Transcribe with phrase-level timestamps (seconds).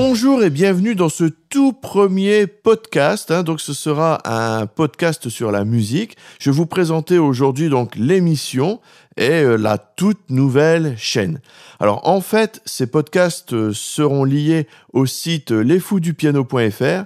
[0.00, 3.32] Bonjour et bienvenue dans ce tout premier podcast.
[3.32, 3.42] hein.
[3.42, 6.16] donc ce sera un podcast sur la musique.
[6.38, 8.80] Je vais vous présenter aujourd'hui donc l'émission
[9.16, 11.40] et euh, la toute nouvelle chaîne.
[11.80, 17.04] Alors en fait, ces podcasts euh, seront liés au site lesfousdupiano.fr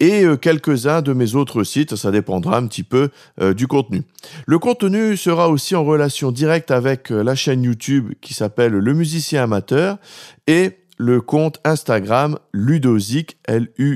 [0.00, 3.10] et euh, quelques-uns de mes autres sites, ça dépendra un petit peu
[3.42, 4.02] euh, du contenu.
[4.46, 8.94] Le contenu sera aussi en relation directe avec euh, la chaîne YouTube qui s'appelle Le
[8.94, 9.98] Musicien Amateur
[10.46, 13.90] et le compte Instagram Ludozic, L-U-D-O-Z-I-C,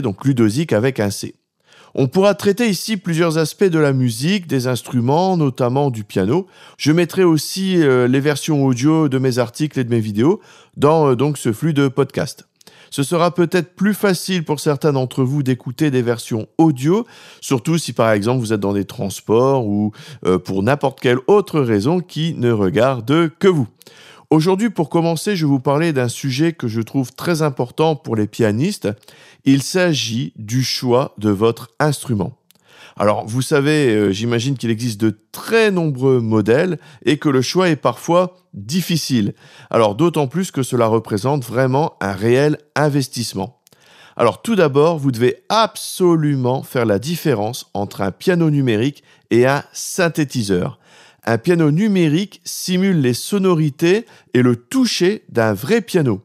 [0.00, 1.34] donc Ludozic avec un C.
[1.96, 6.46] On pourra traiter ici plusieurs aspects de la musique, des instruments, notamment du piano.
[6.78, 10.40] Je mettrai aussi euh, les versions audio de mes articles et de mes vidéos
[10.76, 12.46] dans euh, donc ce flux de podcast.
[12.90, 17.08] Ce sera peut-être plus facile pour certains d'entre vous d'écouter des versions audio,
[17.40, 19.90] surtout si par exemple vous êtes dans des transports ou
[20.26, 23.66] euh, pour n'importe quelle autre raison qui ne regarde que vous.
[24.32, 28.14] Aujourd'hui, pour commencer, je vais vous parler d'un sujet que je trouve très important pour
[28.14, 28.88] les pianistes.
[29.44, 32.38] Il s'agit du choix de votre instrument.
[32.96, 37.70] Alors, vous savez, euh, j'imagine qu'il existe de très nombreux modèles et que le choix
[37.70, 39.34] est parfois difficile.
[39.68, 43.60] Alors, d'autant plus que cela représente vraiment un réel investissement.
[44.16, 49.64] Alors, tout d'abord, vous devez absolument faire la différence entre un piano numérique et un
[49.72, 50.78] synthétiseur.
[51.24, 56.22] Un piano numérique simule les sonorités et le toucher d'un vrai piano.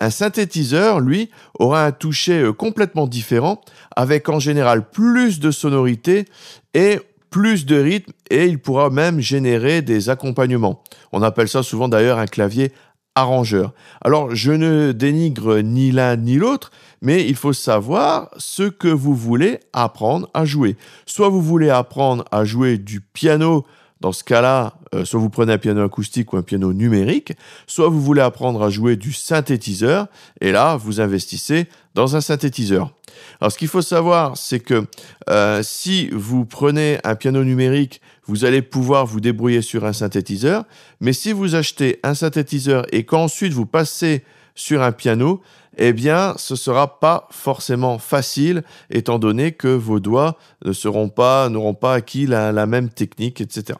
[0.00, 3.60] Un synthétiseur, lui, aura un toucher euh, complètement différent,
[3.94, 6.24] avec en général plus de sonorités
[6.72, 10.82] et plus de rythme, et il pourra même générer des accompagnements.
[11.12, 12.72] On appelle ça souvent d'ailleurs un clavier
[13.14, 13.72] arrangeur.
[14.02, 16.70] Alors, je ne dénigre ni l'un ni l'autre,
[17.02, 20.76] mais il faut savoir ce que vous voulez apprendre à jouer.
[21.06, 23.66] Soit vous voulez apprendre à jouer du piano
[24.00, 27.34] dans ce cas-là, euh, soit vous prenez un piano acoustique ou un piano numérique,
[27.66, 30.08] soit vous voulez apprendre à jouer du synthétiseur,
[30.40, 32.92] et là, vous investissez dans un synthétiseur.
[33.40, 34.86] Alors, ce qu'il faut savoir, c'est que
[35.28, 40.64] euh, si vous prenez un piano numérique, vous allez pouvoir vous débrouiller sur un synthétiseur,
[41.00, 44.24] mais si vous achetez un synthétiseur et qu'ensuite vous passez
[44.54, 45.40] sur un piano,
[45.76, 51.48] eh bien, ce sera pas forcément facile, étant donné que vos doigts ne seront pas,
[51.48, 53.78] n'auront pas acquis la, même technique, etc.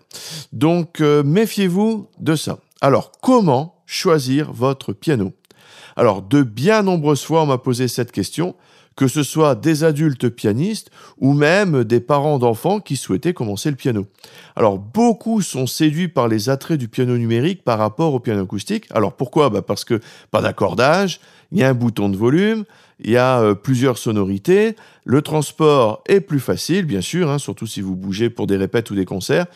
[0.52, 2.58] Donc, euh, méfiez-vous de ça.
[2.80, 5.32] Alors, comment choisir votre piano?
[5.96, 8.54] Alors, de bien nombreuses fois, on m'a posé cette question,
[9.00, 13.76] que ce soit des adultes pianistes ou même des parents d'enfants qui souhaitaient commencer le
[13.76, 14.06] piano.
[14.56, 18.84] Alors beaucoup sont séduits par les attraits du piano numérique par rapport au piano acoustique.
[18.90, 19.48] Alors pourquoi?
[19.48, 20.00] Bah Parce que
[20.30, 21.18] pas d'accordage,
[21.50, 22.66] il y a un bouton de volume,
[23.02, 27.66] il y a euh, plusieurs sonorités, le transport est plus facile bien sûr, hein, surtout
[27.66, 29.46] si vous bougez pour des répètes ou des concerts,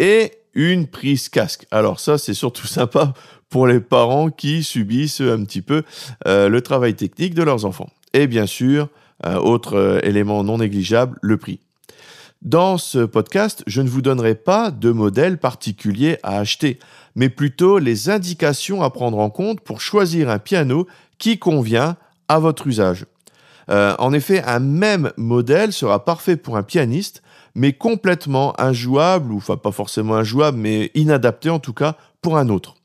[0.00, 1.66] et une prise casque.
[1.70, 3.14] Alors ça c'est surtout sympa
[3.48, 5.84] pour les parents qui subissent un petit peu
[6.26, 7.90] euh, le travail technique de leurs enfants.
[8.14, 8.88] Et bien sûr,
[9.26, 11.60] euh, autre euh, élément non négligeable, le prix.
[12.42, 16.78] Dans ce podcast, je ne vous donnerai pas de modèle particulier à acheter,
[17.16, 20.86] mais plutôt les indications à prendre en compte pour choisir un piano
[21.18, 21.96] qui convient
[22.28, 23.06] à votre usage.
[23.70, 27.22] Euh, en effet, un même modèle sera parfait pour un pianiste,
[27.56, 32.48] mais complètement injouable, ou enfin pas forcément injouable, mais inadapté en tout cas pour un
[32.50, 32.77] autre.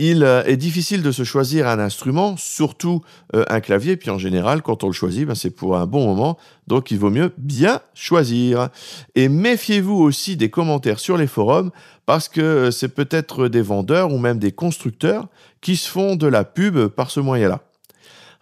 [0.00, 3.02] Il euh, est difficile de se choisir un instrument, surtout
[3.34, 6.06] euh, un clavier, puis en général, quand on le choisit, ben, c'est pour un bon
[6.06, 6.38] moment,
[6.68, 8.68] donc il vaut mieux bien choisir.
[9.16, 11.72] Et méfiez-vous aussi des commentaires sur les forums,
[12.06, 15.26] parce que euh, c'est peut-être des vendeurs ou même des constructeurs
[15.60, 17.60] qui se font de la pub par ce moyen-là.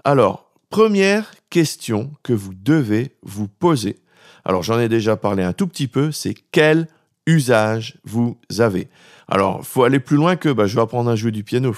[0.04, 3.96] Alors, première question que vous devez vous poser.
[4.44, 6.86] Alors j'en ai déjà parlé un tout petit peu, c'est quel
[7.26, 8.88] usage vous avez.
[9.28, 11.74] Alors, faut aller plus loin que bah, je vais apprendre à jouer du piano.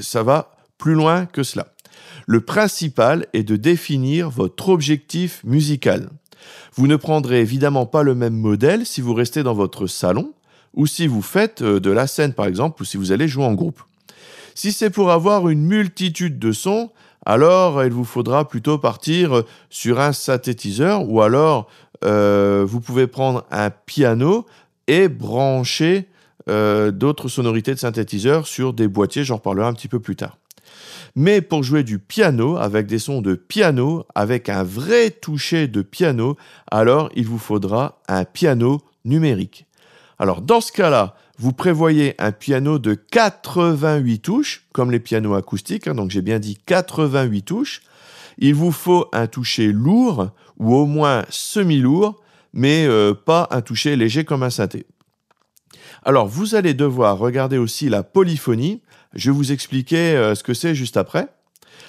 [0.00, 1.68] Ça va plus loin que cela.
[2.26, 6.08] Le principal est de définir votre objectif musical.
[6.74, 10.32] Vous ne prendrez évidemment pas le même modèle si vous restez dans votre salon
[10.74, 13.44] ou si vous faites euh, de la scène par exemple ou si vous allez jouer
[13.44, 13.82] en groupe.
[14.54, 16.90] Si c'est pour avoir une multitude de sons,
[17.24, 21.68] alors il vous faudra plutôt partir sur un synthétiseur ou alors
[22.04, 24.46] euh, vous pouvez prendre un piano
[24.86, 26.08] et brancher
[26.48, 30.38] euh, d'autres sonorités de synthétiseur sur des boîtiers, j'en reparlerai un petit peu plus tard.
[31.16, 35.82] Mais pour jouer du piano avec des sons de piano, avec un vrai toucher de
[35.82, 36.36] piano,
[36.70, 39.66] alors il vous faudra un piano numérique.
[40.18, 45.86] Alors dans ce cas-là, vous prévoyez un piano de 88 touches, comme les pianos acoustiques,
[45.86, 47.82] hein, donc j'ai bien dit 88 touches.
[48.38, 52.22] Il vous faut un toucher lourd ou au moins semi-lourd,
[52.52, 54.86] mais euh, pas un toucher léger comme un synthé.
[56.04, 58.82] Alors, vous allez devoir regarder aussi la polyphonie.
[59.14, 61.28] Je vais vous expliquer euh, ce que c'est juste après.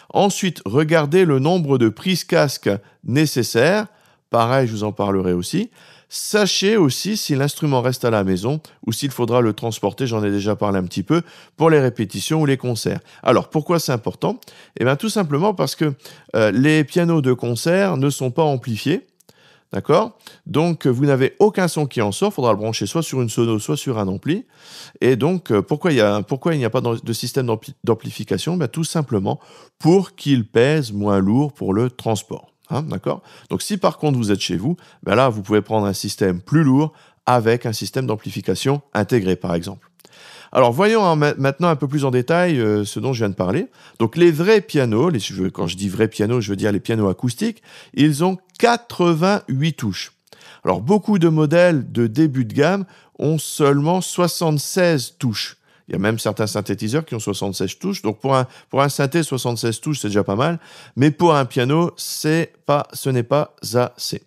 [0.10, 2.70] Ensuite, regardez le nombre de prises casque
[3.04, 3.88] nécessaires.
[4.30, 5.70] Pareil, je vous en parlerai aussi.
[6.10, 10.32] Sachez aussi si l'instrument reste à la maison ou s'il faudra le transporter, j'en ai
[10.32, 11.22] déjà parlé un petit peu,
[11.58, 13.00] pour les répétitions ou les concerts.
[13.24, 14.40] Alors pourquoi c'est important?
[14.80, 15.94] Eh bien tout simplement parce que
[16.36, 19.06] euh, les pianos de concert ne sont pas amplifiés.
[19.74, 20.18] D'accord?
[20.46, 23.28] Donc vous n'avez aucun son qui en sort, il faudra le brancher soit sur une
[23.28, 24.46] sono, soit sur un ampli.
[25.02, 27.54] Et donc euh, pourquoi, il y a, pourquoi il n'y a pas de système
[27.84, 28.56] d'amplification?
[28.56, 29.42] Ben, Tout simplement
[29.78, 32.54] pour qu'il pèse moins lourd pour le transport.
[32.70, 33.22] Hein, d'accord?
[33.50, 36.42] Donc si par contre vous êtes chez vous, ben là vous pouvez prendre un système
[36.42, 36.94] plus lourd
[37.26, 39.90] avec un système d'amplification intégré par exemple.
[40.52, 43.68] Alors voyons maintenant un peu plus en détail euh, ce dont je viens de parler.
[44.00, 45.12] Donc les vrais pianos,
[45.54, 47.62] quand je dis vrais pianos, je veux dire les pianos acoustiques,
[47.94, 50.14] ils ont 88 touches.
[50.64, 52.86] Alors beaucoup de modèles de début de gamme
[53.20, 55.58] ont seulement 76 touches.
[55.88, 58.02] Il y a même certains synthétiseurs qui ont 76 touches.
[58.02, 60.60] Donc pour un, pour un synthé, 76 touches, c'est déjà pas mal.
[60.96, 64.22] Mais pour un piano, c'est pas, ce n'est pas assez.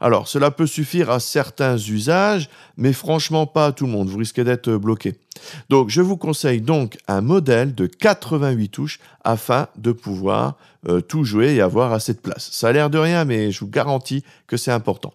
[0.00, 4.08] Alors, cela peut suffire à certains usages, mais franchement pas à tout le monde.
[4.08, 5.14] Vous risquez d'être bloqué.
[5.68, 10.56] Donc, je vous conseille donc un modèle de 88 touches afin de pouvoir
[10.88, 12.50] euh, tout jouer et avoir assez de place.
[12.52, 15.12] Ça a l'air de rien, mais je vous garantis que c'est important.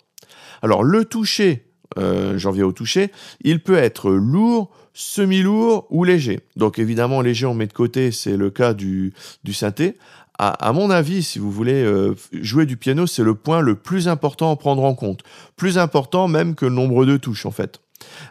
[0.61, 1.65] Alors, le toucher,
[1.97, 3.11] euh, j'en viens au toucher,
[3.41, 6.39] il peut être lourd, semi-lourd ou léger.
[6.55, 9.13] Donc évidemment, léger, on met de côté, c'est le cas du,
[9.43, 9.95] du synthé.
[10.39, 14.07] À, mon avis, si vous voulez euh, jouer du piano, c'est le point le plus
[14.07, 15.23] important à prendre en compte.
[15.55, 17.79] Plus important même que le nombre de touches, en fait.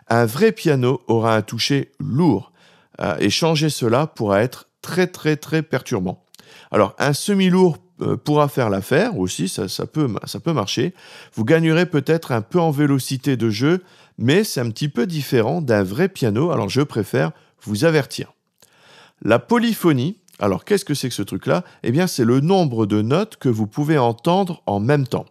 [0.09, 2.53] Un vrai piano aura un toucher lourd.
[3.01, 6.25] Euh, et changer cela pourra être très très très perturbant.
[6.71, 10.95] Alors, un semi-lourd euh, pourra faire l'affaire aussi, ça, ça, peut, ça peut marcher.
[11.35, 13.83] Vous gagnerez peut-être un peu en vélocité de jeu,
[14.19, 17.33] mais c'est un petit peu différent d'un vrai piano, alors je préfère
[17.63, 18.33] vous avertir.
[19.23, 21.65] La polyphonie, alors qu'est-ce que c'est que ce truc-là?
[21.83, 25.27] Eh bien c'est le nombre de notes que vous pouvez entendre en même temps.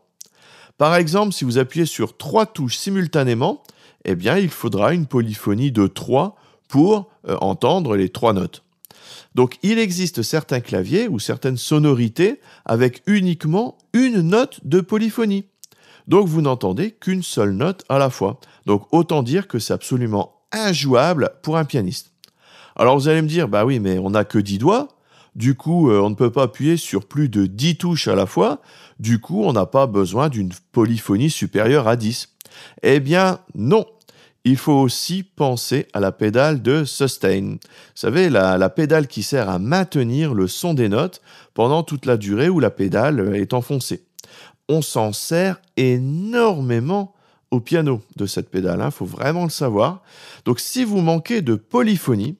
[0.78, 3.64] Par exemple, si vous appuyez sur trois touches simultanément,
[4.04, 6.36] eh bien il faudra une polyphonie de 3
[6.68, 8.64] pour euh, entendre les trois notes.
[9.36, 15.46] Donc il existe certains claviers ou certaines sonorités avec uniquement une note de polyphonie.
[16.08, 18.40] Donc vous n'entendez qu'une seule note à la fois.
[18.66, 22.12] Donc autant dire que c'est absolument injouable pour un pianiste.
[22.76, 24.90] Alors vous allez me dire, bah oui, mais on n'a que 10 doigts.
[25.36, 28.26] Du coup, euh, on ne peut pas appuyer sur plus de 10 touches à la
[28.26, 28.62] fois.
[29.00, 32.30] Du coup, on n'a pas besoin d'une polyphonie supérieure à 10.
[32.84, 33.86] Eh bien, non.
[34.48, 37.42] Il faut aussi penser à la pédale de sustain.
[37.42, 37.60] Vous
[37.96, 41.22] savez, la, la pédale qui sert à maintenir le son des notes
[41.56, 44.06] pendant toute la durée où la pédale est enfoncée
[44.70, 47.14] on s'en sert énormément
[47.52, 50.02] au piano de cette pédale, il hein, faut vraiment le savoir.
[50.46, 52.38] Donc si vous manquez de polyphonie,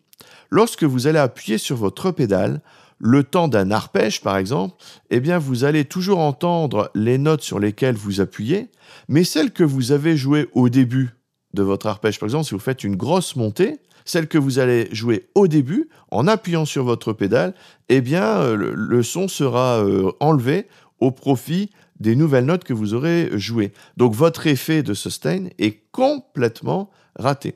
[0.50, 2.62] lorsque vous allez appuyer sur votre pédale,
[2.98, 4.76] le temps d'un arpège par exemple,
[5.10, 8.70] eh bien vous allez toujours entendre les notes sur lesquelles vous appuyez,
[9.08, 11.12] mais celles que vous avez jouées au début
[11.54, 14.88] de votre arpège, par exemple si vous faites une grosse montée, celle que vous allez
[14.92, 17.54] jouer au début en appuyant sur votre pédale,
[17.90, 20.68] eh bien euh, le, son sera euh, enlevé
[21.00, 21.70] au profit
[22.00, 23.74] des nouvelles notes que vous aurez jouées.
[23.98, 27.56] Donc votre effet de sustain est complètement raté.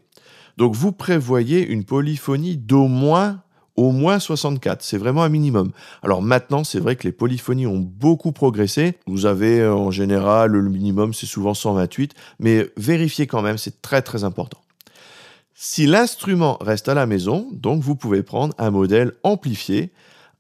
[0.58, 3.42] Donc vous prévoyez une polyphonie d'au moins
[3.80, 5.72] au moins 64, c'est vraiment un minimum.
[6.04, 8.98] Alors maintenant, c'est vrai que les polyphonies ont beaucoup progressé.
[9.08, 13.82] Vous avez euh, en général le minimum, c'est souvent 128, mais vérifiez quand même, c'est
[13.82, 14.60] très très important.
[15.54, 19.92] Si l'instrument reste à la maison, donc vous pouvez prendre un modèle amplifié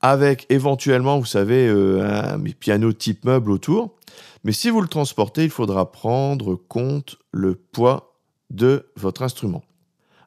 [0.01, 3.95] avec éventuellement, vous savez, euh, un piano type meuble autour.
[4.43, 8.15] Mais si vous le transportez, il faudra prendre compte le poids
[8.49, 9.63] de votre instrument.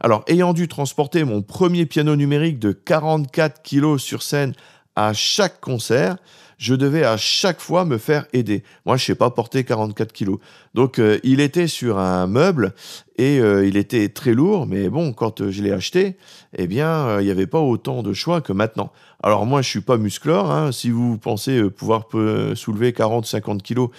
[0.01, 4.53] Alors, ayant dû transporter mon premier piano numérique de 44 kg sur scène
[4.97, 6.17] à chaque concert,
[6.59, 8.63] je devais à chaque fois me faire aider.
[8.85, 10.39] Moi, je sais pas porter 44 kilos.
[10.75, 12.75] Donc, euh, il était sur un meuble
[13.17, 14.67] et euh, il était très lourd.
[14.67, 16.17] Mais bon, quand je l'ai acheté,
[16.57, 18.93] eh bien, il n'y avait pas autant de choix que maintenant.
[19.23, 20.51] Alors moi, je suis pas musclore.
[20.51, 20.73] Hein.
[20.73, 22.07] Si vous pensez pouvoir
[22.55, 23.91] soulever 40-50 kilos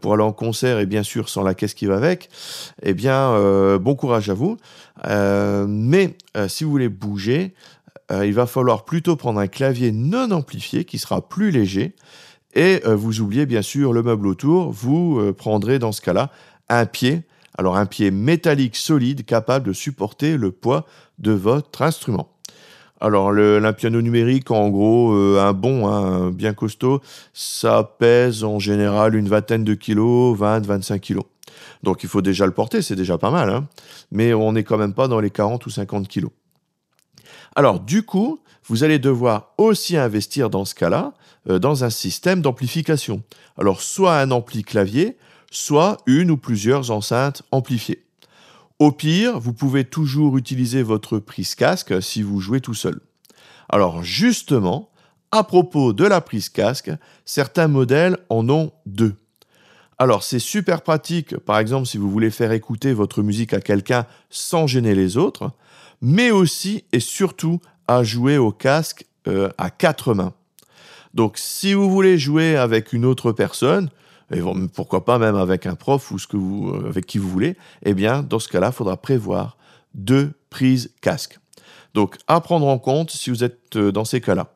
[0.00, 2.30] pour aller en concert et bien sûr sans la caisse qui va avec,
[2.82, 3.36] eh bien,
[3.78, 4.56] bon courage à vous.
[5.68, 6.16] mais
[6.48, 7.54] si vous voulez bouger,
[8.12, 11.94] euh, il va falloir plutôt prendre un clavier non amplifié qui sera plus léger.
[12.54, 16.30] Et euh, vous oubliez bien sûr le meuble autour, vous euh, prendrez dans ce cas-là
[16.68, 17.22] un pied,
[17.56, 20.86] alors un pied métallique solide capable de supporter le poids
[21.18, 22.28] de votre instrument.
[23.04, 27.00] Alors le, piano numérique, en gros, un bon, hein, bien costaud,
[27.34, 31.24] ça pèse en général une vingtaine de kilos, 20-25 kilos.
[31.82, 33.66] Donc il faut déjà le porter, c'est déjà pas mal, hein.
[34.12, 36.30] mais on n'est quand même pas dans les 40 ou 50 kilos.
[37.56, 41.12] Alors du coup, vous allez devoir aussi investir dans ce cas-là
[41.50, 43.24] euh, dans un système d'amplification.
[43.58, 45.16] Alors soit un ampli clavier,
[45.50, 48.04] soit une ou plusieurs enceintes amplifiées.
[48.82, 52.98] Au pire, vous pouvez toujours utiliser votre prise casque si vous jouez tout seul.
[53.68, 54.90] Alors justement,
[55.30, 56.90] à propos de la prise casque,
[57.24, 59.14] certains modèles en ont deux.
[59.98, 64.04] Alors c'est super pratique, par exemple si vous voulez faire écouter votre musique à quelqu'un
[64.30, 65.52] sans gêner les autres,
[66.00, 70.34] mais aussi et surtout à jouer au casque euh, à quatre mains.
[71.14, 73.90] Donc si vous voulez jouer avec une autre personne,
[74.32, 74.40] et
[74.74, 77.56] pourquoi pas même avec un prof ou ce que vous, euh, avec qui vous voulez,
[77.84, 79.56] eh bien dans ce cas-là, il faudra prévoir
[79.94, 81.38] deux prises casque.
[81.94, 84.54] Donc à prendre en compte si vous êtes euh, dans ces cas-là.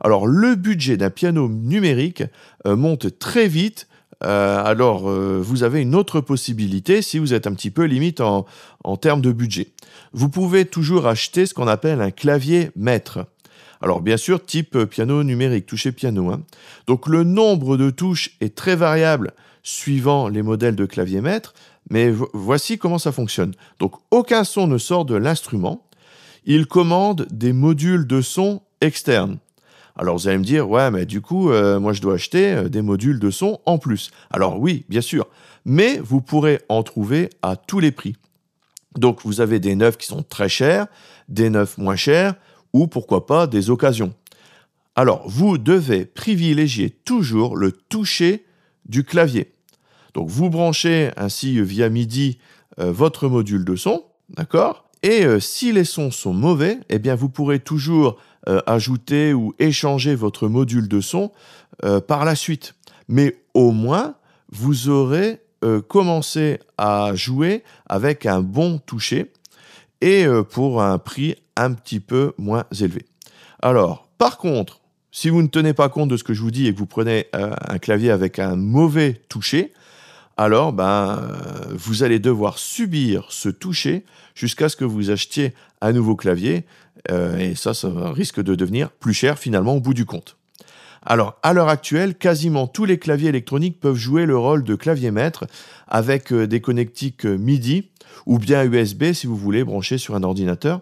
[0.00, 2.22] Alors le budget d'un piano numérique
[2.66, 3.88] monte très vite
[4.24, 8.20] euh, alors euh, vous avez une autre possibilité si vous êtes un petit peu limite
[8.20, 8.46] en,
[9.00, 9.68] termes de budget.
[10.12, 13.26] Vous pouvez toujours acheter ce qu'on appelle un clavier maître.
[13.80, 16.30] Alors bien sûr, type piano numérique, toucher piano.
[16.30, 16.42] Hein.
[16.86, 21.52] Donc le nombre de touches est très variable suivant les modèles de clavier maître,
[21.90, 23.52] mais voici comment ça fonctionne.
[23.78, 25.84] Donc aucun son ne sort de l'instrument.
[26.44, 29.38] Il commande des modules de son externes.
[29.96, 32.68] Alors vous allez me dire, ouais, mais du coup, euh, moi je dois acheter euh,
[32.68, 34.10] des modules de son en plus.
[34.30, 35.26] Alors oui, bien sûr,
[35.64, 38.14] mais vous pourrez en trouver à tous les prix.
[38.96, 40.86] Donc vous avez des neufs qui sont très chers,
[41.28, 42.34] des neufs moins chers,
[42.76, 44.14] ou pourquoi pas des occasions.
[44.94, 48.44] Alors vous devez privilégier toujours le toucher
[48.86, 49.52] du clavier.
[50.14, 52.38] Donc vous branchez ainsi via MIDI
[52.78, 54.84] euh, votre module de son, d'accord?
[55.02, 58.16] Et si les sons sont mauvais, eh bien vous pourrez toujours
[58.48, 61.32] euh, ajouter ou échanger votre module de son
[61.82, 62.74] euh, par la suite.
[63.08, 64.14] Mais au moins,
[64.52, 69.32] vous aurez euh, commencé à jouer avec un bon toucher
[70.00, 73.06] et pour un prix un petit peu moins élevé.
[73.60, 76.66] Alors, par contre, si vous ne tenez pas compte de ce que je vous dis
[76.66, 79.72] et que vous prenez un clavier avec un mauvais toucher,
[80.36, 81.22] alors ben,
[81.70, 86.66] vous allez devoir subir ce toucher jusqu'à ce que vous achetiez un nouveau clavier
[87.10, 90.36] euh, et ça, ça risque de devenir plus cher finalement au bout du compte.
[91.02, 95.12] Alors, à l'heure actuelle, quasiment tous les claviers électroniques peuvent jouer le rôle de clavier
[95.12, 95.46] maître
[95.86, 97.90] avec euh, des connectiques euh, MIDI
[98.24, 100.80] ou bien USB si vous voulez brancher sur un ordinateur.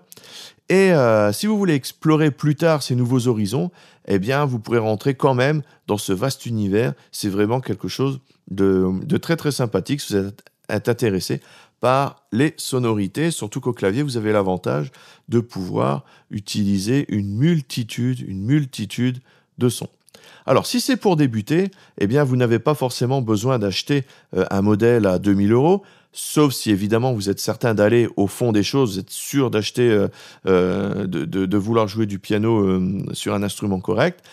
[0.71, 0.93] Et
[1.33, 3.71] si vous voulez explorer plus tard ces nouveaux horizons,
[4.09, 6.95] eh bien, vous pourrez rentrer quand même dans ce vaste univers.
[7.13, 11.41] C'est vraiment quelque chose de, très très sympathique si vous êtes intéressé
[11.81, 14.91] par les sonorités, surtout qu'au clavier, vous avez l'avantage
[15.29, 19.19] de pouvoir utiliser une multitude, une multitude
[19.59, 19.91] de sons.
[20.47, 24.05] Alors, si c'est pour débuter, eh vous n'avez pas forcément besoin d'acheter
[24.35, 25.83] euh, un modèle à 2000 euros,
[26.15, 29.91] sauf si évidemment vous êtes certain d'aller au fond des choses, vous êtes sûr d'acheter,
[29.91, 30.09] euh,
[30.47, 32.81] euh, de, vouloir jouer du piano
[33.13, 34.25] sur un instrument correct.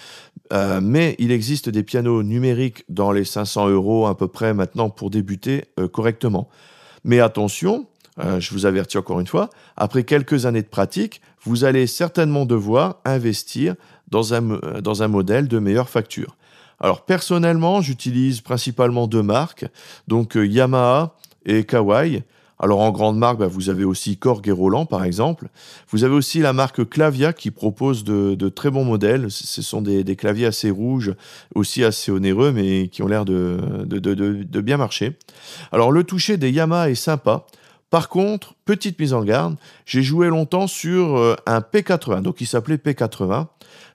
[0.81, 5.09] mais il existe des pianos numériques dans les 500 euros à peu près maintenant pour
[5.09, 6.49] débuter correctement.
[7.03, 7.87] Mais attention,
[8.19, 12.45] euh, je vous avertis encore une fois, après quelques années de pratique, vous allez certainement
[12.45, 13.75] devoir investir
[14.09, 16.35] dans un, euh, dans un modèle de meilleure facture.
[16.79, 19.65] Alors personnellement, j'utilise principalement deux marques,
[20.07, 22.23] donc euh, Yamaha et Kawai.
[22.63, 25.47] Alors en grande marque, bah, vous avez aussi Korg et Roland par exemple.
[25.89, 29.31] Vous avez aussi la marque Clavia qui propose de, très bons modèles.
[29.31, 31.15] Ce sont des, claviers assez rouges,
[31.55, 35.17] aussi assez onéreux, mais qui ont l'air de, de, bien marcher.
[35.71, 37.47] Alors le toucher des Yamaha est sympa.
[37.91, 42.47] Par contre, petite mise en garde, j'ai joué longtemps sur euh, un P80, donc il
[42.47, 43.47] s'appelait P80.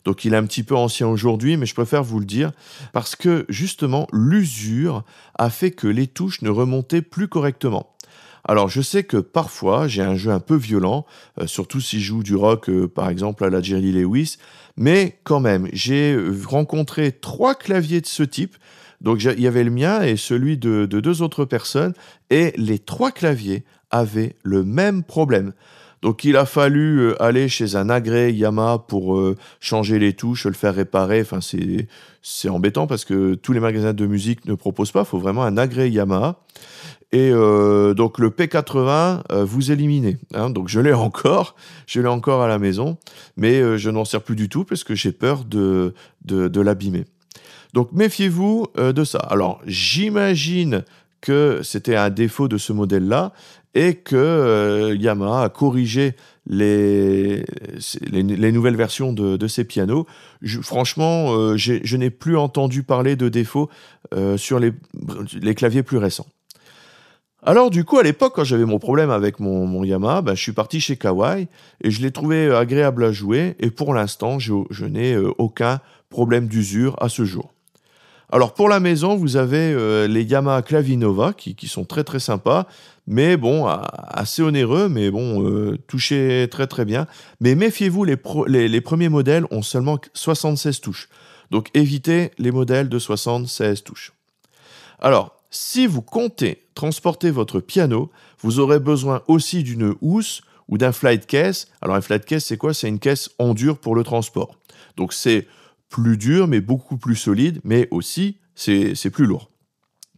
[0.05, 2.53] Donc il est un petit peu ancien aujourd'hui, mais je préfère vous le dire,
[2.93, 5.03] parce que justement, l'usure
[5.37, 7.95] a fait que les touches ne remontaient plus correctement.
[8.45, 11.07] Alors je sais que parfois j'ai un jeu un peu violent,
[11.41, 14.37] euh, surtout si je joue du rock euh, par exemple à la Jerry Lewis,
[14.77, 18.57] mais quand même j'ai rencontré trois claviers de ce type.
[19.01, 21.95] Donc il y avait le mien et celui de, deux autres personnes,
[22.31, 25.53] et les trois claviers avaient le même problème.
[26.03, 29.19] Donc il a fallu aller chez un agré Yamaha pour
[29.61, 31.23] changer les touches, le faire réparer.
[31.23, 31.41] Enfin
[32.23, 35.01] c'est embêtant parce que tous les magasins de musique ne proposent pas.
[35.01, 36.39] Il faut vraiment un agré Yamaha.
[37.13, 40.19] Et euh, donc le P80, euh, vous éliminez.
[40.35, 40.51] Hein.
[40.51, 41.55] donc je l'ai encore,
[41.87, 42.99] je l'ai encore à la maison,
[43.37, 47.05] mais euh, je n'en sers plus du tout parce que j'ai peur de, de, l'abîmer.
[47.75, 49.19] Donc méfiez-vous de ça.
[49.19, 50.85] Alors j'imagine
[51.63, 53.33] c'était un défaut de ce modèle-là
[53.75, 56.15] et que Yamaha a corrigé
[56.47, 57.45] les,
[58.11, 60.07] les, nouvelles versions de, ces pianos.
[60.63, 63.69] franchement, je n'ai plus entendu parler de défauts
[64.37, 64.73] sur les,
[65.55, 66.27] claviers plus récents.
[67.47, 70.43] Alors du coup, à l'époque, quand j'avais mon problème avec mon, mon Yamaha, ben, je
[70.43, 71.47] suis parti chez Kawai
[71.81, 75.79] et je l'ai trouvé agréable à jouer et pour l'instant, je, n'ai euh, aucun
[76.11, 77.53] problème d'usure à ce jour.
[78.31, 82.67] Alors pour la maison, vous avez euh, les Yamaha Clavinova qui, sont très très sympas,
[83.07, 87.07] mais bon, assez onéreux, mais bon, euh, touchés très très bien.
[87.41, 88.17] Mais méfiez-vous, les,
[88.49, 91.09] les, les, premiers modèles ont seulement 76 touches.
[91.53, 94.13] Donc évitez les modèles de 76 touches.
[94.99, 100.93] Alors, si vous comptez transporter votre piano, vous aurez besoin aussi d'une housse ou d'un
[100.93, 101.69] flight case.
[101.81, 102.75] Alors un flight case, c'est quoi?
[102.75, 104.57] C'est une caisse en dur pour le transport.
[104.97, 105.47] Donc c'est
[105.89, 109.51] plus dur, mais beaucoup plus solide, mais aussi c'est plus lourd.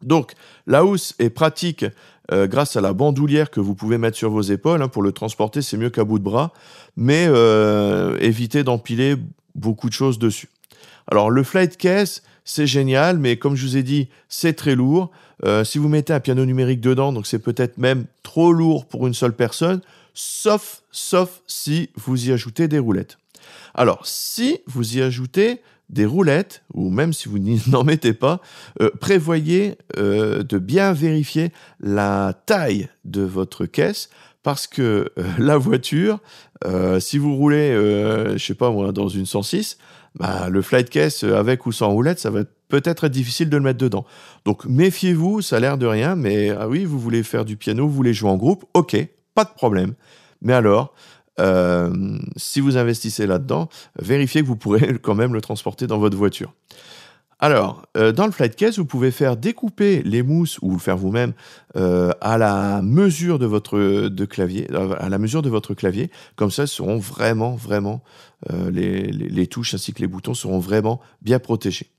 [0.02, 0.32] Donc
[0.66, 1.84] la housse est pratique
[2.30, 4.82] euh, grâce à la bandoulière que vous pouvez mettre sur vos épaules.
[4.82, 6.52] Hein, pour le transporter, c'est mieux qu'à bout de bras,
[6.96, 9.16] mais euh, évitez d'empiler
[9.54, 10.48] beaucoup de choses dessus.
[11.10, 15.10] Alors le flight case, c'est génial, mais comme je vous ai dit, c'est très lourd.
[15.44, 19.06] Euh, si vous mettez un piano numérique dedans, donc c'est peut-être même trop lourd pour
[19.06, 19.80] une seule personne,
[20.14, 23.18] sauf, sauf si vous y ajoutez des roulettes.
[23.74, 27.38] Alors, si vous y ajoutez des roulettes, ou même si vous
[27.70, 28.40] n'en mettez pas,
[28.80, 34.10] euh, prévoyez euh, de bien vérifier la taille de votre caisse,
[34.42, 36.20] parce que euh, la voiture,
[36.98, 37.70] si vous roulez,
[38.36, 39.78] je sais pas moi, dans une 106,
[40.16, 43.62] bah, le flight case avec ou sans roulette, ça va peut-être être difficile de le
[43.62, 44.04] mettre dedans.
[44.44, 47.86] Donc méfiez-vous, ça a l'air de rien, mais ah oui, vous voulez faire du piano,
[47.86, 48.96] vous voulez jouer en groupe, ok,
[49.34, 49.94] pas de problème.
[50.42, 50.94] Mais alors,
[51.38, 53.68] euh, si vous investissez là-dedans,
[53.98, 56.54] vérifiez que vous pourrez quand même le transporter dans votre voiture.
[57.40, 60.96] Alors, euh, dans le flight case, vous pouvez faire découper les mousses ou le faire
[60.96, 61.34] vous-même
[61.76, 64.66] euh, à la mesure de votre de clavier,
[64.98, 66.10] à la mesure de votre clavier.
[66.34, 68.02] Comme ça, seront vraiment, vraiment
[68.50, 71.90] les, les, les, touches ainsi que les boutons seront vraiment bien protégés.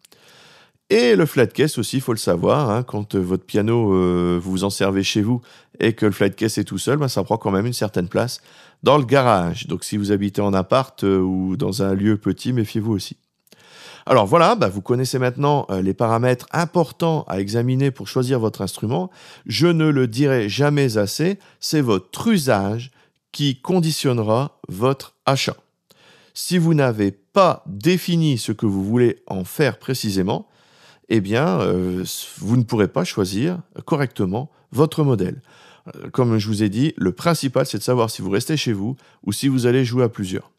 [0.89, 4.39] Et le flat case aussi, il faut le savoir, hein, quand euh, votre piano, euh,
[4.41, 5.41] vous vous en servez chez vous
[5.79, 8.07] et que le flat case est tout seul, ben, ça prend quand même une certaine
[8.07, 8.41] place
[8.83, 9.67] dans le garage.
[9.67, 13.17] Donc si vous habitez en appart euh, ou dans un lieu petit, méfiez-vous aussi.
[14.05, 18.61] Alors voilà, bah vous connaissez maintenant euh, les paramètres importants à examiner pour choisir votre
[18.61, 19.11] instrument.
[19.45, 22.91] Je ne le dirai jamais assez, c'est votre usage
[23.31, 25.57] qui conditionnera votre achat.
[26.33, 30.47] Si vous n'avez pas défini ce que vous voulez en faire précisément,
[31.09, 32.03] eh bien, euh,
[32.37, 35.41] vous ne pourrez pas choisir correctement votre modèle.
[36.11, 38.95] Comme je vous ai dit, le principal, c'est de savoir si vous restez chez vous
[39.25, 40.51] ou si vous allez jouer à plusieurs.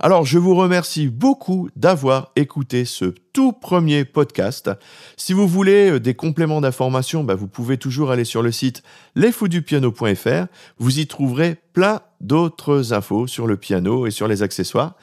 [0.00, 4.70] Alors, je vous remercie beaucoup d'avoir écouté ce tout premier podcast.
[5.16, 8.84] Si vous voulez euh, des compléments d'information, bah, vous pouvez toujours aller sur le site
[9.16, 10.46] lesfousdupiano.fr.
[10.78, 14.94] Vous y trouverez plein d'autres infos sur le piano et sur les accessoires.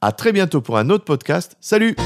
[0.00, 1.56] À très bientôt pour un autre podcast.
[1.60, 1.96] Salut!